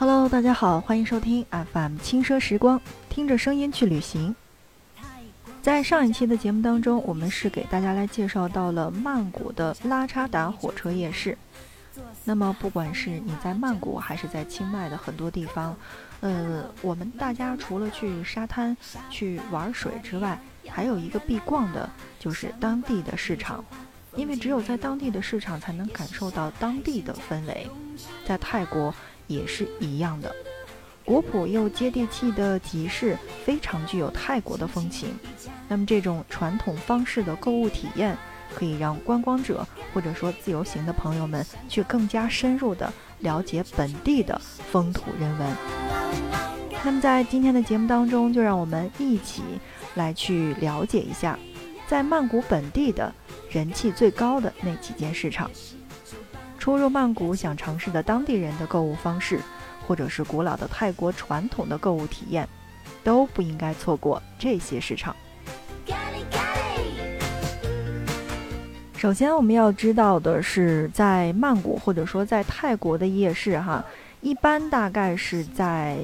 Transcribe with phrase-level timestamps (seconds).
[0.00, 4.32] Hello，大家好，欢迎收听 FM 轻奢时光，听着声音去旅行。
[5.60, 11.36] 在上一期的节目当中，我们是给大家来介绍到了曼谷的拉查达火车夜市。
[12.24, 15.76] 那么，不管是你在曼谷还是在清迈的很多地方，
[16.20, 18.76] 呃，我们大家除了去沙滩
[19.10, 21.90] 去玩水之外，还有一个必逛的
[22.20, 23.64] 就是当地的市场，
[24.18, 27.66] 因为只有在当地的市场才能感受到当地的氛围。
[28.26, 28.94] 在泰国。
[29.28, 30.34] 也是一样的，
[31.04, 33.14] 古朴又接地气的集市
[33.44, 35.10] 非常具有泰国的风情。
[35.68, 38.16] 那么这种传统方式的购物体验，
[38.54, 44.40] 可以让观光者或者说自由行的朋友们去更加深入的了解本地的
[44.72, 45.56] 风土人文。
[46.82, 49.42] 那么在今天的节目当中，就让我们一起
[49.94, 51.38] 来去了解一下，
[51.86, 53.12] 在曼谷本地的
[53.50, 55.50] 人气最高的那几间市场。
[56.58, 59.40] 初入曼谷想尝试的当地人的购物方式，
[59.86, 62.46] 或者是古老的泰国传统的购物体验，
[63.02, 65.14] 都不应该错过这些市场。
[68.96, 73.82] 首先，我们要知道的是，在曼谷或者说在泰国的夜市，哈，
[74.20, 75.96] 一般大概是在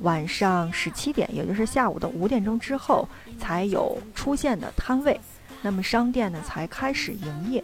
[0.00, 3.06] 晚上十七点，也就是下午的五点钟之后
[3.38, 5.20] 才有出现的摊位，
[5.62, 7.62] 那么商店呢才开始营业。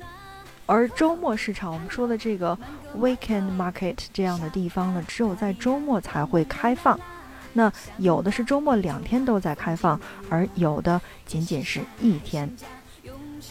[0.67, 2.59] 而周末市场，我们说的这个
[2.97, 6.99] weekend market 这样的地方呢，只有在周末才会开放。
[7.53, 12.51] 那有的是周末两天都在开放，而有的仅仅是一天。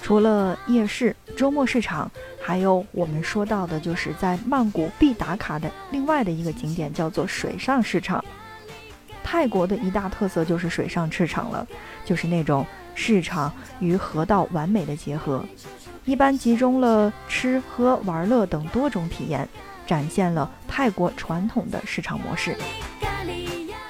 [0.01, 8.23] 除了夜市、周末市场，还有我们说到的，就是在曼谷必打卡的另外的一个景点，叫做水上市场。
[9.23, 11.65] 泰国的一大特色就是水上市场了，
[12.03, 15.43] 就是那种市场与河道完美的结合。
[16.05, 19.47] 一般集中了吃喝玩乐等多种体验，
[19.87, 22.55] 展现了泰国传统的市场模式。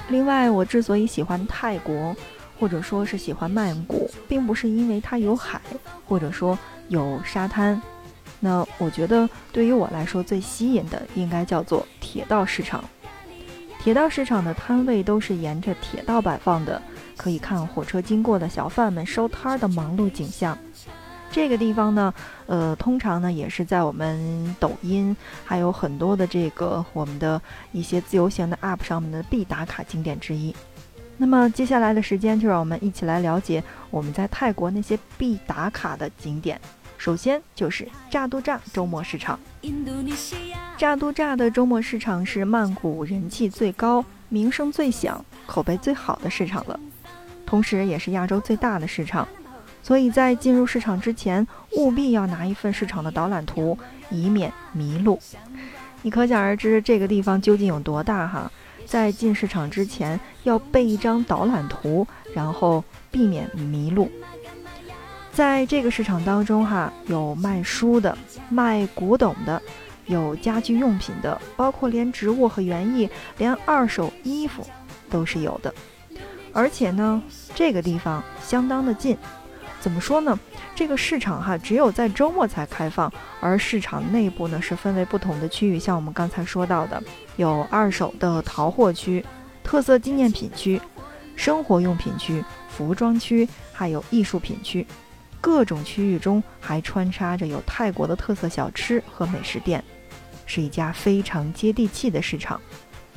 [0.10, 2.16] 另外，我之所以喜欢泰国，
[2.60, 5.60] 或者说是喜欢曼谷，并不是因为它有海，
[6.06, 6.58] 或者说
[6.90, 7.82] 有沙滩。
[8.40, 12.84] 那我觉得，对于我来说最吸引的，应该叫做铁道市场。
[13.80, 16.80] 铁道市场的摊位都是沿着铁道摆放的，
[17.24, 20.58] 可以看火车经过的小贩们收摊儿的忙碌景象。
[21.32, 22.14] 这个地方呢，
[22.48, 27.42] 呃，通常呢也是在我们抖音还有很多的这个我们的
[27.72, 30.54] 一些自由行的 App 上面的必打卡景点之一。
[31.16, 36.60] 那么接下来的时间，就让我们一起来了解我们在泰国那些必打卡的景点。
[36.98, 39.40] 首先就是乍都乍周末市场。
[40.78, 46.80] 乍都乍的周末市场是曼谷人气最高、名声最响、口碑最好的市场了，
[47.54, 49.28] 同时也是亚洲最大的市场。
[49.84, 51.48] 所以在进入市场之前，
[51.78, 53.78] 务必要拿一份市场的导览图，
[54.10, 55.20] 以免迷路。
[56.02, 58.52] 你可想而知这个地方究竟有多大哈！
[58.88, 64.12] 在进市场之前，要备一张导览图，然后避免迷路。
[65.32, 68.18] 在这个市场当中哈，有卖书的，
[68.50, 69.62] 卖古董的，
[70.08, 74.66] 有家居用品的，包括连植物和园艺，连二手衣服
[75.08, 75.72] 都是有的。
[76.56, 77.20] 而且呢，
[77.56, 79.18] 这个地方相当的近。
[79.80, 80.40] 怎么说呢？
[80.74, 87.04] 这个市场哈，只有在周末才开放，而市场内部呢是分为不同的区域，像我们刚才说到的，
[87.36, 89.24] 有二手的淘货区、
[89.62, 90.82] 特色纪念品区、
[91.36, 94.88] 生活用品区、服装区，还有艺术品区。
[95.42, 99.84] 各种区域中还穿插着有泰国的特色小吃和美食店，
[100.46, 102.60] 是一家非常接地气的市场。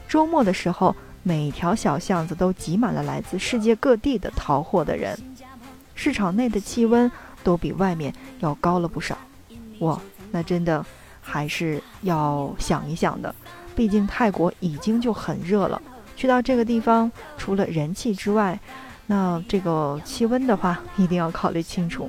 [0.08, 0.94] 周末的时候，
[1.26, 5.18] 每条小巷子都挤满了来自世界各地的淘货的人。
[5.92, 7.10] 市场内的气温
[7.42, 9.18] 都比外面要高了不少，
[9.80, 10.00] 哇，
[10.30, 10.86] 那真的
[11.20, 13.34] 还是要想一想的。
[13.74, 15.82] 毕竟泰国已经就很热了，
[16.14, 18.56] 去到这个地方，除了人气之外，
[19.08, 22.08] 那这个气温的话，一定要考虑清楚。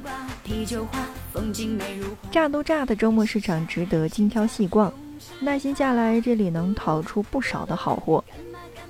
[2.30, 4.94] 乍都乍的周末市场值得精挑细逛，
[5.39, 8.24] 耐心下来，这里能淘出不少的好货，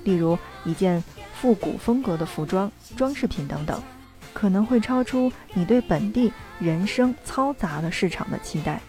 [0.04, 1.02] 例如一件
[1.34, 3.82] 复古风格的服装、装饰品等等。
[4.34, 8.80] 可能会超出你对本地人声嘈杂的市场的期待。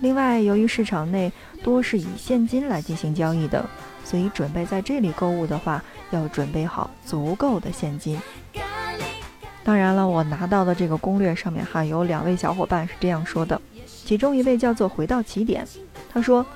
[0.00, 1.32] 另外，由于市场内
[1.64, 3.68] 多是以现金来进行交易的，
[4.04, 8.20] 所以准备在这里购物的话，要准备好足够的现金。
[9.64, 15.66] 当然了，我拿到的这个攻略上面哈，有两位小伙伴是这样说的，其中一位叫做回到起点，
[16.12, 16.46] 他说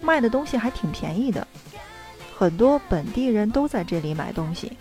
[0.00, 1.46] 卖的东西还挺便宜的，
[2.36, 4.72] 很多本地人都在这里买东西。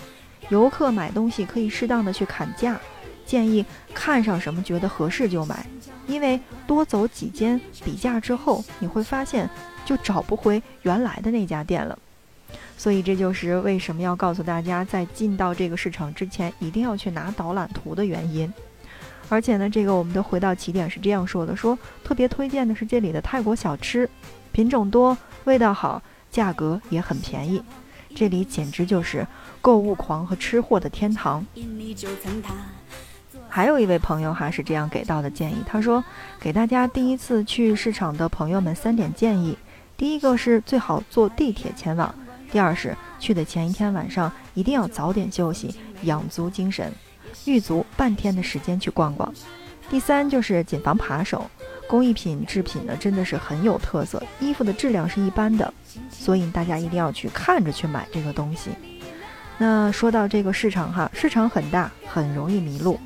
[0.50, 2.78] 游客买东西可以适当的去砍价，
[3.26, 5.66] 建议看上什么觉得合适就买，
[6.08, 9.50] 因为多走几间比价之后，你会发现
[9.86, 11.98] 就找不回原来的那家店了。
[12.78, 18.52] 所以这就是为什么要告诉大家，在进到这个市场之前，一定要去拿导览图的原因。
[19.30, 24.10] 而且呢，这个我们的回到起点是这样说的：说特别推荐的是这里的泰国小吃，
[24.52, 26.02] 品种多，味道好，
[26.34, 27.64] 价格也很便宜。
[28.14, 29.26] 这里简直就是
[29.62, 31.46] 购物狂和吃货的天堂。
[33.48, 36.04] 还有一位朋友哈是这样给到的建议，他说
[36.40, 39.58] 给大家第一次去市场的朋友们三点建议：
[39.96, 42.14] 第一个是最好坐地铁前往；
[42.52, 46.92] 第二是去的前一天晚上一定要早点休息，养足精神。
[47.46, 49.34] 预足半天的时间去逛逛。
[49.90, 51.50] 第三就是谨防扒手，
[51.88, 55.74] 工艺品制品呢真的是很有特色，衣服的质量是一般的，
[56.10, 58.72] 所以大家一定要去看着去买这个东西。
[59.58, 63.00] 那说到这个市场哈，市场很大，很容易迷路。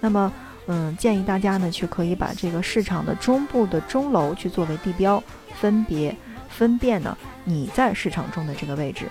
[0.00, 0.32] 那么，
[0.66, 5.22] 嗯，建议大家呢去可以把这个市场的中部的钟楼去作为地标，
[5.60, 6.14] 分别
[6.48, 9.06] 分辨呢你在市场中的这个位置。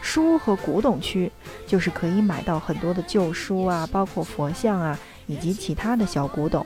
[0.00, 1.30] 书和古董区
[1.66, 6.64] 就是可以买到很多的旧书啊，包括佛像啊，以及其他的小古董；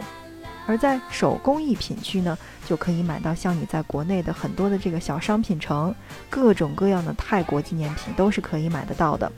[0.67, 2.37] 而在手工艺品区呢，
[2.67, 5.95] 就可以买到像你在国内的很多的这个小商品城，
[6.29, 9.31] 各种各样的泰国纪念品都是可以买得到的。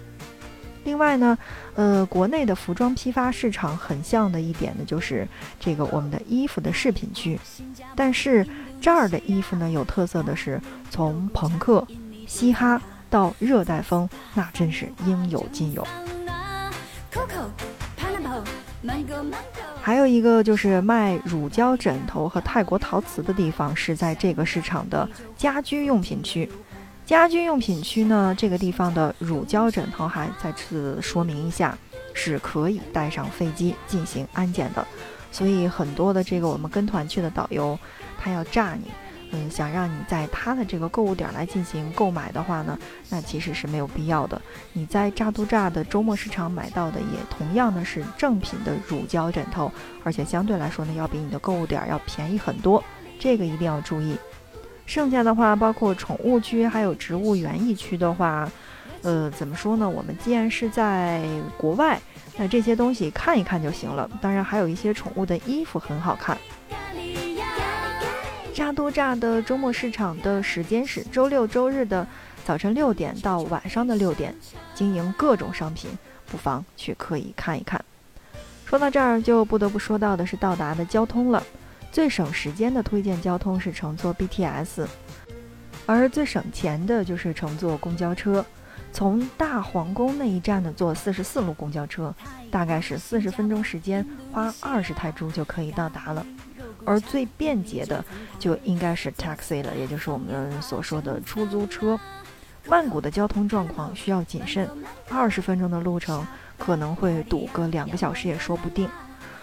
[0.84, 1.36] 另外呢，
[1.74, 5.28] 呃，国内的服装批发市场很像的一点呢，就是
[5.60, 7.38] 这个我们的衣服的饰品区，
[7.94, 8.46] 但是
[8.80, 10.60] 这儿的衣服呢有特色的是
[10.90, 11.86] 从朋克、
[12.26, 12.80] 嘻哈。
[13.10, 15.82] 到热带风，那真是应有尽有。
[19.88, 26.46] 还有一个就是卖乳胶枕头和泰国陶瓷的地方，是在这个市场的家居用品区。
[27.06, 31.74] 家居用品区呢，这个地方的乳胶枕头还再次说明一下，
[32.12, 34.86] 是可以带上飞机进行安检的。
[35.32, 37.78] 所以很多的这个我们跟团去的导游，
[38.18, 38.90] 他要炸你。
[39.30, 42.78] 嗯，想让你在他的这个购物点来进行购买的话呢，
[43.10, 44.40] 那其实是没有必要的。
[44.72, 49.70] 你在扎都扎的周末市场买到的也同样呢是正品的乳胶枕头，
[50.02, 52.82] 而且相对来说呢，要比你的购物点要便宜很多，
[53.18, 54.16] 这个一定要注意。
[54.86, 58.50] 剩下的话，包括宠物区还有植物园艺区的话，
[59.02, 59.86] 呃，怎么说呢？
[59.86, 61.22] 我们既然是在
[61.58, 62.00] 国外，
[62.38, 64.08] 那这些东西看一看就行了。
[64.22, 66.38] 当然，还有一些宠物的衣服很好看。
[68.58, 72.04] 扎都扎的周末市场的时间是周六周日的
[72.44, 74.34] 早晨六点到晚上的六点，
[74.74, 75.88] 经营各种商品，
[76.26, 77.80] 不妨去可以看一看。
[78.66, 81.40] 说到这儿，就不得不说到的是到达的交通了。
[81.92, 84.88] 最省时间的推荐交通是乘坐 BTS，
[85.86, 88.44] 而最省钱的就是乘坐公交车。
[88.92, 92.12] 从大皇宫那一站呢，坐四十四路公交车，
[92.50, 96.26] 大概是四十分钟时间，花二十泰铢就可以到达了。
[96.88, 98.02] 而最便捷的
[98.38, 102.00] 就应该是 taxi 了，也就是我们所说的出租车。
[102.66, 104.66] 曼谷的交通状况需要谨慎，
[105.10, 106.26] 二十分钟的路程
[106.56, 108.88] 可能会堵个两个小时也说不定。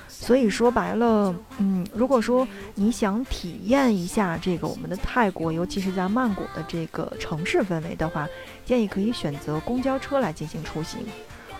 [0.08, 8.28] 所以说白了，嗯，如果说你想体验一下这个我们的泰国，尤其是在曼谷的这个城市氛围的话，
[8.66, 11.02] 建议可以选择公交车来进行出行。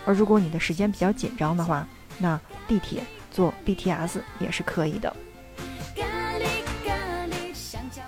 [0.04, 1.86] 而如果你的时间比较紧张的话，
[2.18, 5.14] 那地铁坐 BTS 也是可以的。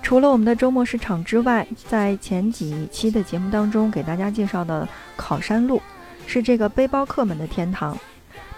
[0.09, 5.83] 除了我们的周末市场之外，在前几期的节目当中给大家介绍的考山路，
[6.27, 7.95] 是这个背包客们的天堂。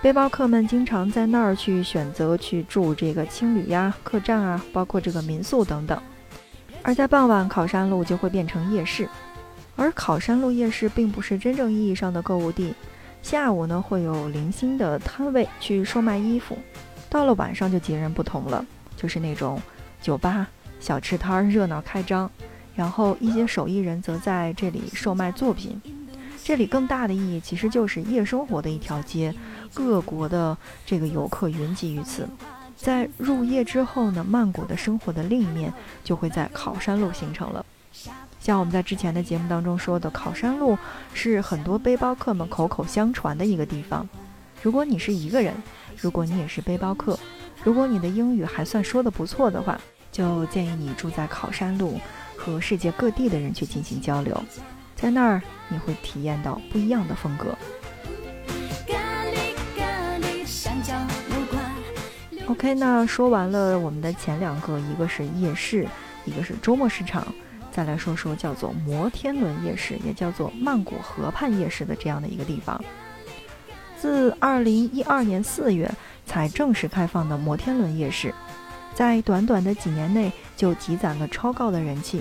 [0.00, 6.00] 背包客们经常在那儿去选择去住这个青旅呀、客栈啊，包括这个民宿等等。
[6.84, 9.08] 而在傍晚，考山路就会变成夜市。
[9.74, 12.72] 而考山路夜市并不是真正意义上的购物地，
[13.22, 16.56] 下午呢会有零星的摊位去售卖衣服，
[17.08, 18.64] 到了晚上就截然不同了，
[18.96, 19.60] 就是那种
[20.00, 20.46] 酒吧。
[20.80, 22.28] 小吃摊儿热闹开张，
[22.74, 25.80] 然后一些手艺人则在这里售卖作品。
[26.42, 29.32] 这里更大的意义其实就是夜生活的一条街，
[29.74, 30.56] 各国的
[30.86, 32.26] 这个游客云集于此。
[32.74, 35.72] 在入夜之后呢，曼谷的生活的另一面
[36.02, 37.64] 就会在考山路形成了。
[38.40, 40.78] 像我们在之前的节目当中说的，考山路
[41.12, 44.08] 是很多背包客们口口相传的一个地方。
[44.62, 45.54] 如果你是一个人，
[45.98, 47.18] 如果你也是背包客，
[47.62, 49.78] 如果你的英语还算说得不错的话。
[50.12, 52.00] 就建议你住在考山路，
[52.36, 54.42] 和世界各地的人去进行交流，
[54.96, 57.56] 在那儿你会体验到不一样的风格。
[62.46, 65.86] OK，那说完了我们的前两个，一个是夜市，
[66.24, 67.24] 一个是周末市场，
[67.70, 72.82] 再来说说叫做摩天轮夜市，也叫做曼谷河畔夜市的这样的一个地方。
[73.96, 75.88] 自二零一二年四月
[76.26, 78.34] 才正式开放的摩天轮夜市。
[79.00, 82.20] 在短短的几年内就积攒了超高的人气。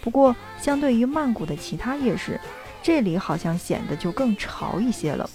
[0.00, 2.40] 不过，相对于曼谷的其他夜市，
[2.82, 5.28] 这里好像显得就更潮一些了，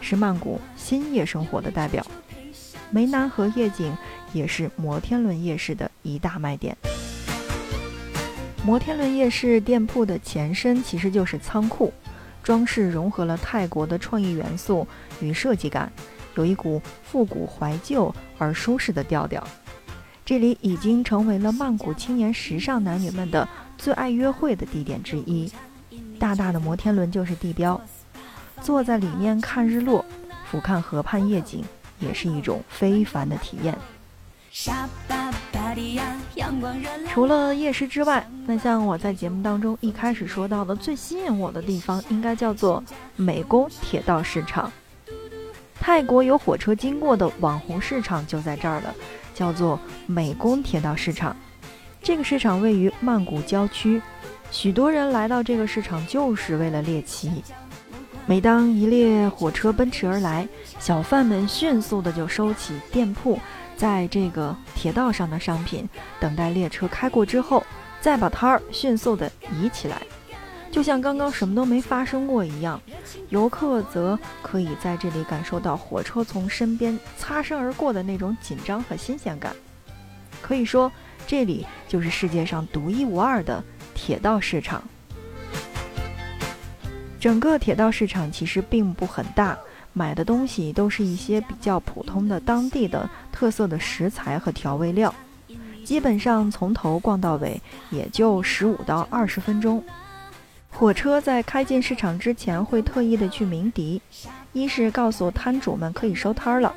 [0.00, 2.06] 是曼谷新夜生活的代表。
[2.94, 3.92] 湄南河夜景
[4.32, 6.76] 也是摩天轮夜市的一大卖点。
[8.64, 11.92] 摩天轮夜市店铺的前身其实就是仓库，
[12.44, 14.86] 装饰融合了泰国的创意元素
[15.20, 15.90] 与设计感，
[16.36, 19.44] 有一股复古怀旧而舒适的调调。
[20.24, 25.50] 这里已经成为了曼谷青年时尚男女们的最爱约会的地点之一。
[26.18, 27.80] 大大的摩天轮就是地标，
[28.60, 30.04] 坐在里面看日落，
[30.48, 31.64] 俯瞰河畔夜景，
[31.98, 33.76] 也是一种非凡的体验。
[37.08, 42.82] 除了夜市之外，那像我在节目当中一开始说到的最吸引我的地方，应该叫做
[43.16, 44.70] 美工铁道市场。
[45.80, 48.94] 泰国有火车经过的网红市场就在这儿了，
[49.34, 51.36] 叫做美工铁道市场。
[52.02, 54.00] 这个市场位于曼谷郊区。
[54.50, 57.42] 许多人来到这个市场就是为了猎奇。
[58.26, 60.46] 每当一列火车奔驰而来，
[60.78, 63.38] 小贩们迅速的就收起店铺
[63.76, 65.88] 在这个铁道上的商品，
[66.20, 67.64] 等待列车开过之后，
[68.00, 70.02] 再把摊儿迅速的移起来，
[70.72, 72.80] 就像刚刚什么都没发生过一样。
[73.28, 79.54] 游客则可以在这里感受到火车从身边擦身而过的那种紧张和新鲜感。
[80.40, 80.90] 可以说，
[81.26, 83.62] 这里就是世界上独一无二的。
[83.94, 84.82] 铁道市场，
[87.20, 89.56] 整个铁道市场其实并不很大，
[89.92, 95.14] 买的东西都是一些比较普通的当地的特色的食材和调味料，
[95.84, 97.60] 基本上从头逛到尾
[97.90, 99.84] 也就十五到二十分钟。
[100.72, 104.02] 火车在开进市场之前会特意的去鸣笛，
[104.52, 106.74] 一是告诉摊主们可以收摊了，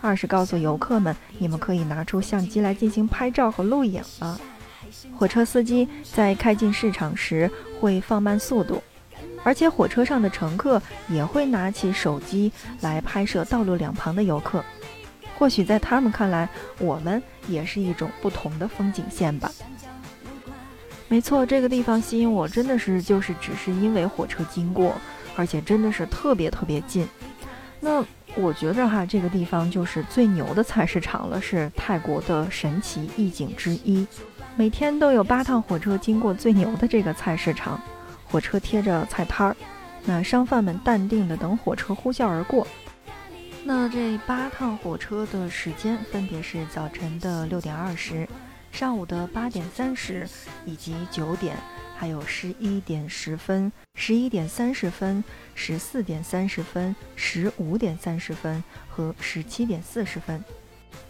[0.00, 4.38] 二是告诉游客们你们可以拿出相机来进行拍照和录影了。
[5.16, 7.50] 火车司机在开进市场时
[7.80, 8.80] 会放慢速度，
[9.42, 14.64] 而且火车上的乘客也会拿起手机来拍摄道路两旁的游客。
[15.36, 19.50] 或许在他们看来，我们也是一种不同的风景线吧。
[21.08, 24.94] 没错，这个地方吸引我，真的是就是只是因为火车经过，
[25.36, 27.08] 而且真的是特别特别近。
[27.80, 34.06] 那我觉着哈，这个地方就是最牛的菜市场了，是泰国的神奇异景之一。
[34.54, 37.80] 每天都有八趟火车经过最牛的这个菜市场，
[38.26, 39.56] 火车贴着菜摊儿，
[40.04, 42.66] 那商贩们淡定的等火车呼啸而过。
[43.64, 48.28] 那这八趟火车的时间分别是早晨的六点二十、
[48.78, 50.24] 上午的八点三十
[50.64, 51.56] 以及九点，
[51.96, 60.40] 还有十一点十分、十一点三十分、十四点三十分、十五点三十分和十七点四十分。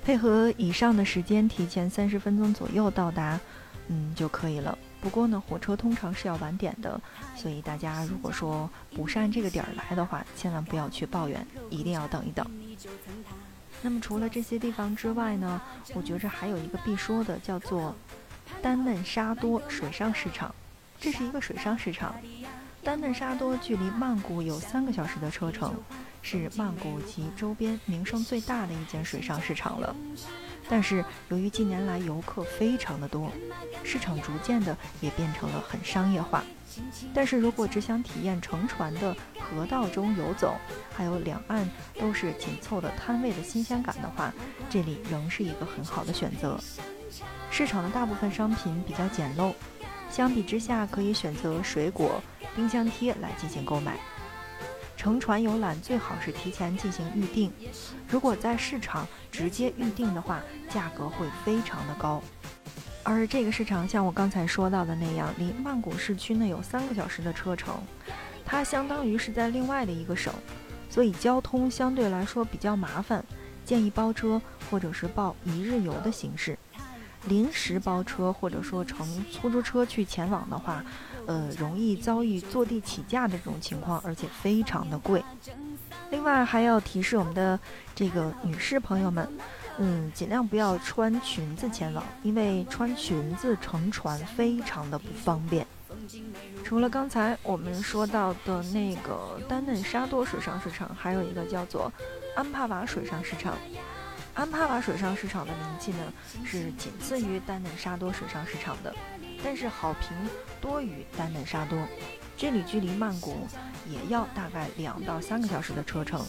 [0.02, 3.38] 配合以上的时间，提前三十分钟左右到达，
[3.88, 4.78] 嗯就可以了。
[5.02, 6.98] 不过呢，火车通常是要晚点的，
[7.36, 12.50] 所以大家如果说不是按这个点儿来的话，千万不要去抱怨，一定要等一等。
[13.82, 15.60] 那么除了这些地方之外呢，
[15.94, 17.94] 我觉着还有一个必说的，叫做
[18.60, 20.54] 丹嫩沙多水上市场。
[21.00, 22.14] 这是一个水上市场，
[22.82, 25.74] 丹嫩沙多距离曼谷有三个小时的车程。
[26.20, 29.94] 是曼谷及周边名声最大的一间水上市场了，
[30.68, 33.32] 但是由于近年来游客非常的多，
[33.82, 36.44] 市场逐渐的也变成了很商业化。
[37.12, 40.54] 但是如果只想体验乘船的河道中游走，
[40.94, 44.32] 还有两岸都是紧凑的摊位的新鲜感的话，
[44.68, 46.60] 这里仍是一个很好的选择。
[47.50, 49.54] 市场的大部分商品比较简陋，
[50.10, 52.22] 相比之下可以选择水果、
[52.54, 53.98] 冰箱贴来进行购买。
[54.98, 57.52] 乘船游览最好是提前进行预定，
[58.08, 62.20] 如果在市场直接预定的话，价格会非常的高。
[63.04, 67.80] 而这个市场像我刚才说到的那样，离曼谷市区呢有三个小时的车程，
[68.44, 70.34] 它相当于是在另外的一个省，
[70.90, 73.24] 所以交通相对来说比较麻烦，
[73.64, 76.57] 建议包车或者是报一日游的形式。
[77.28, 80.84] 临时包车或者说乘出租车去前往的话。
[81.26, 85.22] 呃，容易遭遇坐地起价的这种情况，而且非常的贵。
[86.10, 87.60] 另外还要提示我们的
[87.94, 89.28] 这个女士朋友们，
[89.76, 95.66] 嗯，尽量不要穿裙子前往，因为穿裙子乘船非常的不方便。
[96.64, 101.92] 除了刚才我们说到的那个丹嫩沙多水上市场，还有一个叫做
[102.34, 103.54] 安帕瓦水上市场。
[104.38, 106.12] 安帕瓦水上市场的名气呢，
[106.44, 108.94] 是仅次于丹嫩沙多水上市场的。
[109.42, 110.16] 但是好评
[110.60, 111.76] 多于丹嫩沙多，
[112.36, 113.48] 这里距离曼谷
[113.84, 116.24] 也要大概两到三个小时的车程。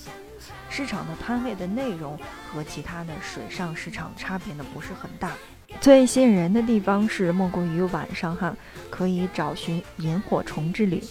[0.71, 2.17] 市场的摊位的内容
[2.51, 5.33] 和其他的水上市场差别呢不是很大。
[5.79, 8.55] 最吸引人的地方是莫过于晚上哈，
[8.89, 11.03] 可以找寻萤火虫之旅。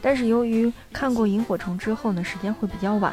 [0.00, 3.12] 但是由于看过萤火虫之后呢，时间会比较晚，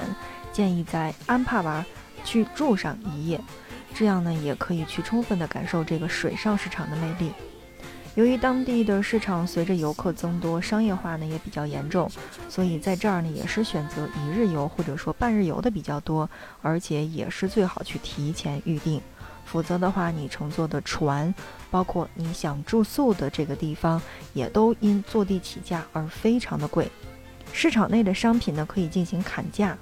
[0.51, 1.83] 建议在安帕瓦
[2.25, 3.39] 去住上一夜，
[3.93, 7.31] 这样呢也可以去充分的感受这个水上市场的魅力。
[8.15, 12.09] 由于当地的市场随着游客增多，商业化呢也比较严重，
[12.49, 16.29] 所以在这儿呢也是选择一日游或者说半日游的比较多，
[16.61, 19.01] 而且也是最好去提前预定，
[19.43, 21.35] 否则的话你乘坐的船，
[21.69, 24.01] 包括你想住宿的这个地方，
[24.33, 26.89] 也都因坐地起价而非常的贵。
[27.51, 29.77] 市场内的商品呢可以进行砍价，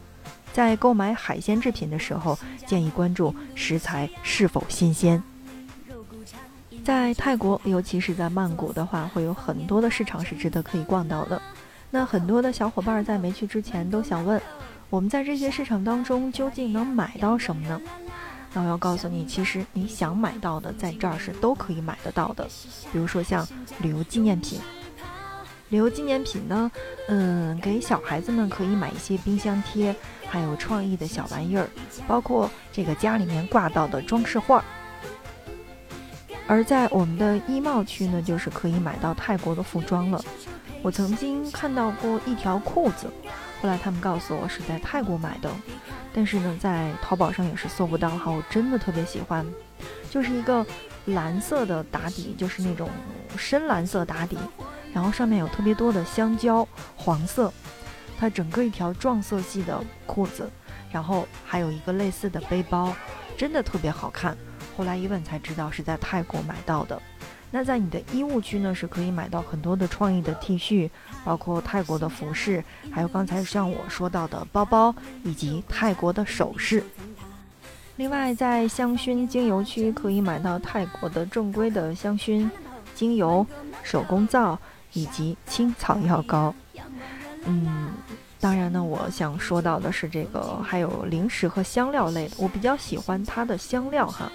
[0.53, 5.21] 在购买海鲜制品的时候，建议关注食材是否新鲜。
[6.85, 11.41] 在泰国，尤其是在曼谷的话，会有很多的市场是值得可以逛到的。
[11.89, 14.39] 那很多的小伙伴在没去之前都想问，
[14.89, 17.81] 我们在这些市场当中究竟能买到什么呢？
[18.53, 22.47] 那我要告诉你，其实你想买到的，在这儿是都可以买得到的。
[22.91, 23.47] 比如说像
[23.79, 24.59] 旅游纪念品，
[25.73, 26.71] 旅游纪念品呢，
[27.07, 29.95] 嗯，给小孩子们可以买一些冰箱贴，
[30.27, 31.67] 还有创意的小玩意儿，
[32.07, 34.63] 包括这个家里面挂到的装饰画。
[36.45, 40.23] 而在我们的衣帽区呢，就是可以买到泰国的服装了。
[40.83, 43.07] 我曾经看到过一条裤子，
[43.59, 45.49] 后来他们告诉我是在泰国买的，
[46.13, 48.29] 但是呢，在淘宝上也是搜不到哈。
[48.29, 49.43] 我真的特别喜欢，
[50.11, 50.63] 就是一个
[51.05, 52.87] 蓝色的打底，就是那种
[53.35, 54.37] 深蓝色打底，
[54.93, 57.51] 然后上面有特别多的香蕉黄色，
[58.19, 60.49] 它整个一条撞色系的裤子，
[60.91, 62.95] 然后还有一个类似的背包，
[63.35, 64.37] 真的特别好看。
[64.77, 67.01] 后来一问才知道是在泰国买到的。
[67.51, 70.89] 那在你的衣物区呢，是可以买到很多的创意的 T 恤，
[71.23, 76.83] 包括泰国的服饰，还有刚才像我说到的包包以及泰国的首饰。
[77.97, 82.49] 另外，在香薰精油区可以买到泰国的正规的香薰
[82.95, 83.45] 精油、
[83.83, 84.57] 手工皂
[84.93, 86.53] 以及青草药膏。
[87.45, 87.91] 嗯，
[88.39, 94.31] 当然呢，我想说到的是这个还有零食和香料类的，我比较喜欢它的香料哈。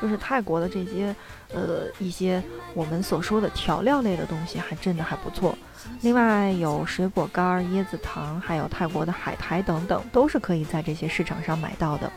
[0.00, 1.14] 就是泰国的这些，
[1.52, 2.42] 呃，一些
[2.72, 5.54] 我们所说的调料类的东西，还真的还不错。
[6.00, 12.10] 另外有水果干、椰子糖，还有泰国的海苔等等，都是可以在这些市场上买到的。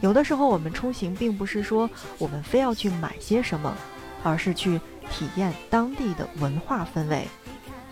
[0.00, 3.74] 有的时候我们出行，并不是说我们非要去买些什么，
[4.22, 7.26] 而是去体验当地的文化氛围。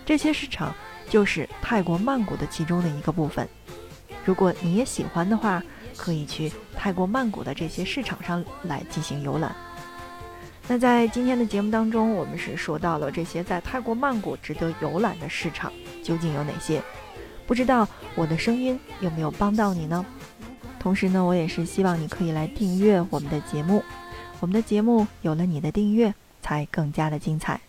[0.05, 0.73] 这些市场
[1.09, 3.47] 就是泰国曼谷的其中的一个部分。
[4.25, 5.61] 如果你也喜欢的话，
[5.95, 9.55] 可以去泰国曼谷的这些市场上来进行游览。
[10.67, 15.71] 那在今天的节目当中，我们是说到了这些在泰国曼谷值得游览的市场
[16.01, 16.81] 究竟有哪些？
[17.45, 20.05] 不知道我的声音有没有帮到你呢？
[20.79, 23.83] 同时呢，我也是希望你可以来订阅我们的节目。
[24.39, 27.61] 我们的节目有了你的订阅，才更加的精彩。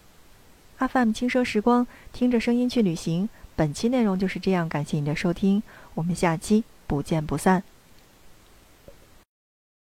[0.78, 3.28] 阿 m 轻奢时光，听着声音去旅行。
[3.56, 5.62] 本期内容就是这样，感谢你的收听，
[5.94, 7.62] 我们下期不见不散。